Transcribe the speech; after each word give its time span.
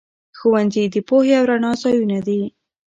ښوونځي 0.37 0.83
د 0.93 0.95
پوهې 1.07 1.33
او 1.39 1.45
رڼا 1.49 1.71
ځايونه 1.81 2.19
دي. 2.27 2.41